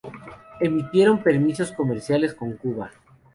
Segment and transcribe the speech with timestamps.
[0.59, 2.89] Emitieron permisos comerciales con Cuba.